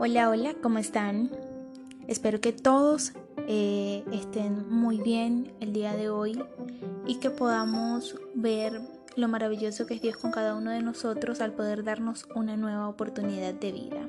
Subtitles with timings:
[0.00, 1.28] Hola, hola, ¿cómo están?
[2.06, 3.14] Espero que todos
[3.48, 6.40] eh, estén muy bien el día de hoy
[7.04, 8.80] y que podamos ver
[9.16, 12.88] lo maravilloso que es Dios con cada uno de nosotros al poder darnos una nueva
[12.88, 14.08] oportunidad de vida.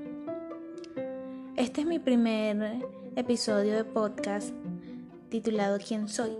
[1.55, 2.85] Este es mi primer
[3.15, 4.53] episodio de podcast
[5.29, 6.37] titulado ¿Quién soy?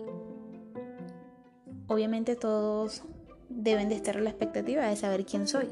[1.87, 3.01] Obviamente todos
[3.49, 5.69] deben de estar a la expectativa de saber quién soy.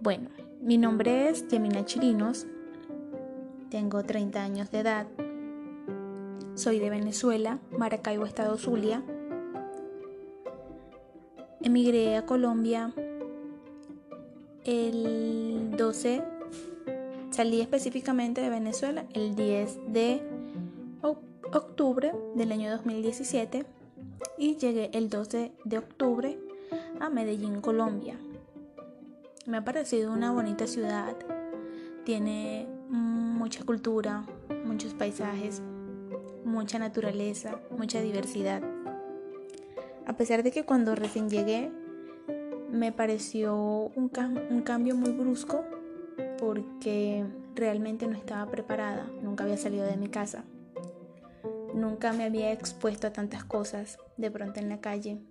[0.00, 0.30] Bueno,
[0.60, 2.46] mi nombre es Yamina Chirinos,
[3.70, 5.06] tengo 30 años de edad,
[6.54, 9.02] soy de Venezuela, Maracaibo, Estado Zulia.
[11.60, 12.92] Emigré a Colombia
[14.64, 16.22] el 12,
[17.30, 20.22] salí específicamente de Venezuela el 10 de
[21.52, 23.64] octubre del año 2017
[24.36, 26.38] y llegué el 12 de octubre
[27.00, 28.18] a Medellín, Colombia.
[29.48, 31.16] Me ha parecido una bonita ciudad.
[32.04, 34.26] Tiene mucha cultura,
[34.66, 35.62] muchos paisajes,
[36.44, 38.62] mucha naturaleza, mucha diversidad.
[40.06, 41.72] A pesar de que cuando recién llegué
[42.70, 44.10] me pareció un,
[44.50, 45.64] un cambio muy brusco
[46.38, 50.44] porque realmente no estaba preparada, nunca había salido de mi casa,
[51.72, 55.22] nunca me había expuesto a tantas cosas de pronto en la calle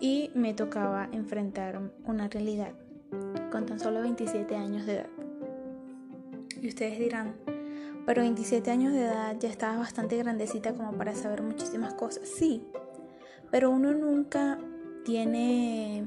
[0.00, 2.74] y me tocaba enfrentar una realidad
[3.54, 5.06] con tan solo 27 años de edad.
[6.60, 7.36] Y ustedes dirán,
[8.04, 12.28] pero 27 años de edad ya estaba bastante grandecita como para saber muchísimas cosas.
[12.28, 12.66] Sí,
[13.52, 14.58] pero uno nunca
[15.04, 16.02] tiene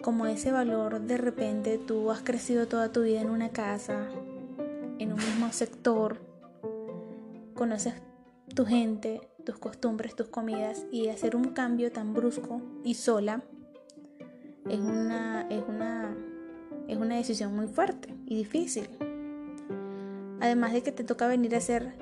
[0.00, 4.08] como ese valor de repente tú has crecido toda tu vida en una casa,
[4.98, 6.22] en un mismo sector,
[7.52, 7.92] conoces
[8.54, 13.42] tu gente, tus costumbres, tus comidas y hacer un cambio tan brusco y sola
[14.68, 16.14] es una, es una,
[16.88, 18.88] es una decisión muy fuerte y difícil.
[20.40, 21.94] Además de que te toca venir a hacer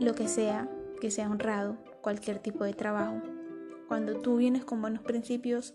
[0.00, 0.68] lo que sea,
[1.00, 3.22] que sea honrado, cualquier tipo de trabajo.
[3.86, 5.74] Cuando tú vienes con buenos principios,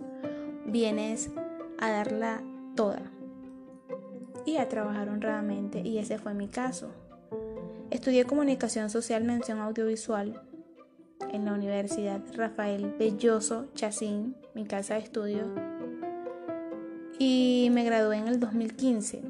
[0.67, 1.31] vienes
[1.79, 2.43] a darla
[2.75, 3.01] toda
[4.45, 6.91] y a trabajar honradamente y ese fue mi caso.
[7.89, 10.41] Estudié comunicación social, mención audiovisual
[11.31, 15.72] en la Universidad Rafael Belloso Chacín, mi casa de estudio
[17.19, 19.21] y me gradué en el 2015.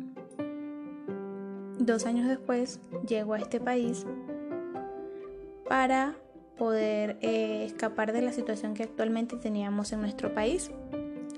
[1.80, 4.06] Dos años después llego a este país
[5.68, 6.16] para
[6.58, 10.72] poder eh, escapar de la situación que actualmente teníamos en nuestro país.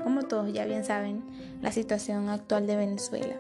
[0.04, 1.24] Como todos ya bien saben,
[1.62, 3.36] la situación actual de Venezuela.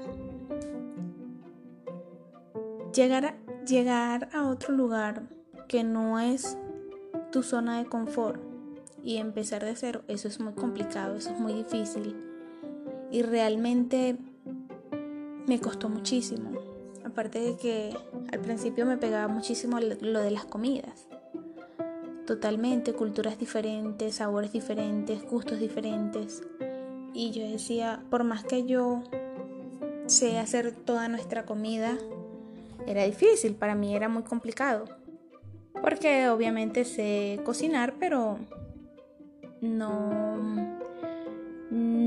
[2.94, 3.36] Llegar a,
[3.66, 5.24] llegar a otro lugar
[5.68, 6.58] que no es
[7.32, 8.42] tu zona de confort
[9.04, 12.16] y empezar de cero, eso es muy complicado, eso es muy difícil
[13.16, 14.18] y realmente
[15.48, 16.52] me costó muchísimo.
[17.06, 17.96] Aparte de que
[18.34, 21.08] al principio me pegaba muchísimo lo de las comidas.
[22.28, 26.44] Totalmente, culturas diferentes, sabores diferentes, gustos diferentes.
[27.14, 29.02] Y yo decía, por más que yo
[30.08, 31.98] sé hacer toda nuestra comida,
[32.86, 34.90] era difícil, para mí era muy complicado.
[35.81, 38.40] Porque obviamente sé cocinar, pero
[39.62, 40.65] no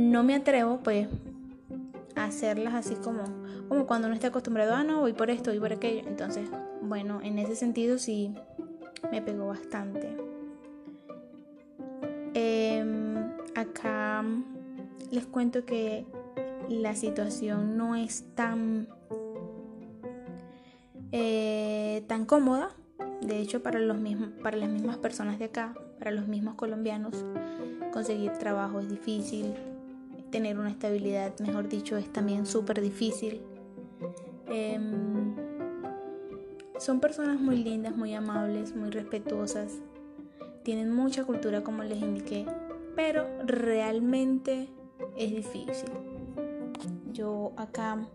[0.09, 1.09] no me atrevo pues
[2.17, 3.25] a hacerlas así como,
[3.69, 6.09] como cuando uno está acostumbrado, ah, no, voy por esto, voy por aquello.
[6.09, 6.49] Entonces,
[6.83, 8.35] bueno, en ese sentido sí
[9.13, 10.17] me pegó bastante.
[12.35, 13.17] Em,
[13.55, 14.25] acá
[15.11, 16.07] les cuento que
[16.69, 18.89] la situación no es tan,
[21.13, 22.71] eh, tan cómoda.
[23.21, 23.97] De hecho, para, los
[24.43, 27.25] para las mismas personas de acá, para los mismos colombianos,
[27.93, 29.55] conseguir trabajo es difícil,
[30.31, 33.41] tener una estabilidad, mejor dicho, es también súper difícil.
[34.47, 35.35] Em,
[36.79, 39.79] son personas muy lindas, muy amables, muy respetuosas,
[40.63, 42.47] tienen mucha cultura como les indiqué,
[42.95, 44.69] pero realmente
[45.17, 45.91] es difícil.
[47.13, 48.07] Yo acá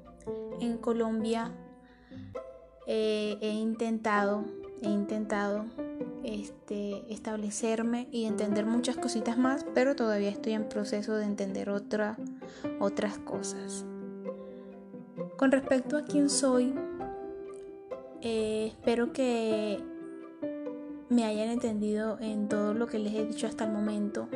[0.59, 1.51] en Colombia
[2.88, 4.45] eh, he intentado,
[4.81, 5.65] he intentado
[6.23, 12.17] este, establecerme y entender muchas cositas más, pero todavía estoy en proceso de entender otra,
[12.79, 13.85] otras cosas.
[15.37, 16.73] Con respecto a quién soy,
[18.21, 19.79] eh, espero que
[21.09, 24.27] me hayan entendido en todo lo que les he dicho hasta el momento.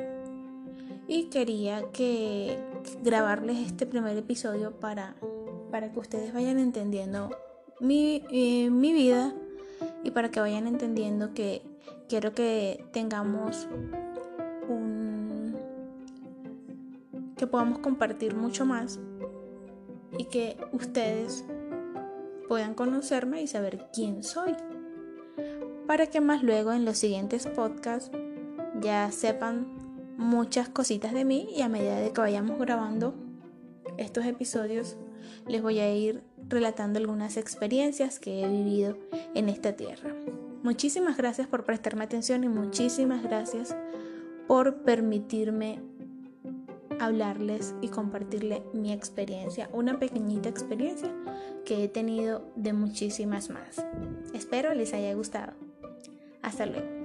[1.07, 2.59] Y quería que
[3.01, 5.15] grabarles este primer episodio para,
[5.71, 7.29] para que ustedes vayan entendiendo
[7.79, 9.33] mi, eh, mi vida
[10.03, 11.61] y para que vayan entendiendo que
[12.07, 13.67] quiero que tengamos
[14.69, 15.57] un
[17.35, 18.99] que podamos compartir mucho más
[20.17, 21.45] y que ustedes
[22.47, 24.55] puedan conocerme y saber quién soy.
[25.85, 28.11] Para que más luego en los siguientes podcasts
[28.81, 29.67] ya sepan
[30.17, 33.13] muchas cositas de mí y a medida de que vayamos grabando
[33.97, 34.97] estos episodios
[35.47, 38.97] les voy a ir relatando algunas experiencias que he vivido
[39.35, 40.13] en esta tierra.
[40.63, 43.75] Muchísimas gracias por prestarme atención y muchísimas gracias
[44.47, 45.79] por permitirme
[46.99, 51.13] hablarles y compartirle mi experiencia, una pequeñita experiencia
[51.65, 53.85] que he tenido de muchísimas más.
[54.33, 55.53] Espero les haya gustado.
[56.41, 56.96] Hasta luego.